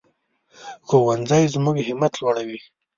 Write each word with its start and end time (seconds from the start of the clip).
ښوونځی 0.87 1.43
زموږ 1.53 1.77
همت 1.87 2.13
لوړوي 2.21 2.59